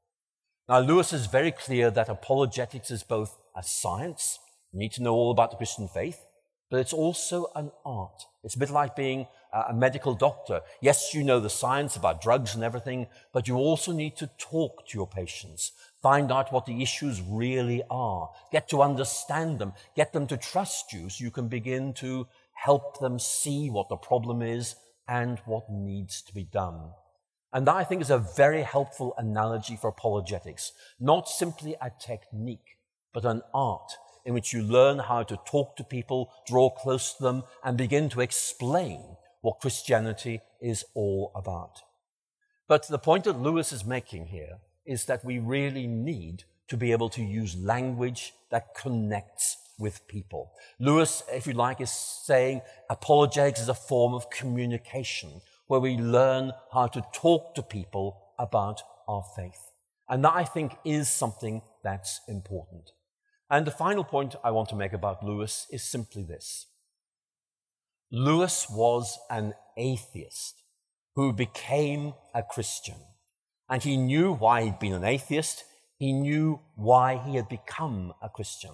[0.69, 4.39] Now, Lewis is very clear that apologetics is both a science,
[4.73, 6.23] you need to know all about the Christian faith,
[6.73, 8.25] but it's also an art.
[8.43, 10.63] It's a bit like being a medical doctor.
[10.81, 14.87] Yes, you know the science about drugs and everything, but you also need to talk
[14.87, 20.15] to your patients, find out what the issues really are, get to understand them, get
[20.15, 24.41] them to trust you so you can begin to help them see what the problem
[24.41, 24.75] is
[25.07, 26.93] and what needs to be done.
[27.53, 32.79] And that I think is a very helpful analogy for apologetics, not simply a technique,
[33.13, 33.93] but an art
[34.25, 38.09] in which you learn how to talk to people, draw close to them, and begin
[38.11, 41.81] to explain what Christianity is all about.
[42.69, 46.93] But the point that Lewis is making here is that we really need to be
[46.93, 50.53] able to use language that connects with people.
[50.79, 56.53] Lewis, if you like, is saying apologetics is a form of communication where we learn
[56.73, 59.71] how to talk to people about our faith.
[60.09, 62.93] And that I think is something that's important.
[63.53, 66.69] And the final point I want to make about Lewis is simply this.
[68.11, 70.63] Lewis was an atheist
[71.17, 72.97] who became a Christian.
[73.69, 75.65] And he knew why he'd been an atheist.
[75.99, 78.73] He knew why he had become a Christian.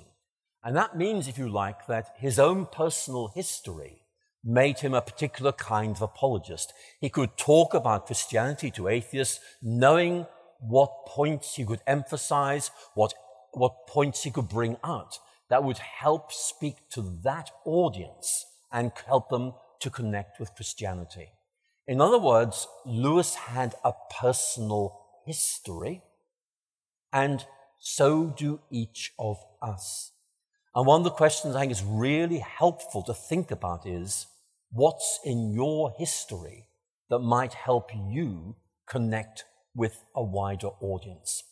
[0.62, 4.02] And that means, if you like, that his own personal history
[4.44, 6.72] made him a particular kind of apologist.
[7.00, 10.26] He could talk about Christianity to atheists, knowing
[10.60, 13.12] what points he could emphasize, what,
[13.53, 15.18] what points he could bring out
[15.51, 21.30] that would help speak to that audience and help them to connect with Christianity.
[21.86, 26.03] In other words, Lewis had a personal history,
[27.12, 27.44] and
[27.78, 30.12] so do each of us.
[30.74, 34.26] And one of the questions I think is really helpful to think about is
[34.70, 36.66] what's in your history
[37.09, 39.44] that might help you connect
[39.74, 41.42] with a wider audience?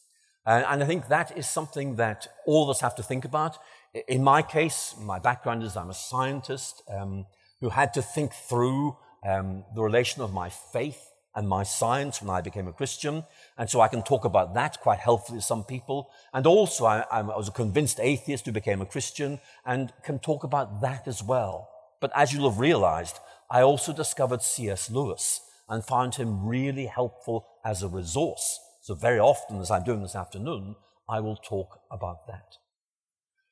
[0.47, 3.59] And, and I think that is something that all of us have to think about.
[4.09, 7.27] In my case, my background is I'm a scientist um,
[7.61, 11.03] who had to think through um, the relation of my faith
[11.35, 13.25] and my science when I became a Christian.
[13.59, 16.11] And so I can talk about that quite helpfully to some people.
[16.33, 20.45] And also, I, I was a convinced atheist who became a Christian and can talk
[20.45, 21.69] about that as well.
[22.01, 23.19] But as you'll have realized,
[23.51, 24.91] I also discovered C.S.
[24.91, 28.61] Lewis and found him really helpful as a resource.
[28.87, 30.77] So very often, as I'm doing this afternoon,
[31.09, 32.55] I will talk about that.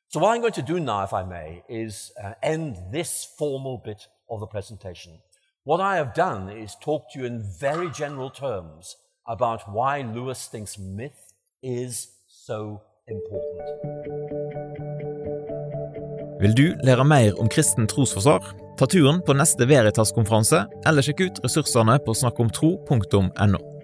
[0.06, 3.82] So what I'm going to do now, if I may, is uh, end this formal
[3.84, 5.18] bit of the presentation.
[5.64, 8.94] What I have done is talk to you in very general terms
[9.26, 11.32] about why Lewis thinks myth
[11.64, 13.60] is so important.
[16.40, 18.54] Vil du lære mer om kristen trosforsvar?
[18.78, 23.83] Ta turen på neste Veritas-konferanse, eller sjekk ut ressursene på snakkomtro.no.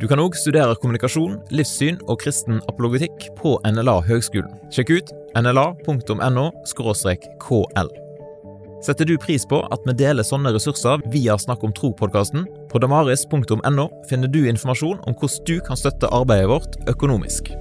[0.00, 4.54] Du kan òg studere kommunikasjon, livssyn og kristen apologetikk på NLA Høgskolen.
[4.72, 6.46] Sjekk ut nla.no
[7.44, 7.90] kl.
[8.80, 12.48] Setter du pris på at vi deler sånne ressurser via Snakk om tro-podkasten?
[12.72, 17.52] På damaris.no finner du informasjon om hvordan du kan støtte arbeidet vårt økonomisk.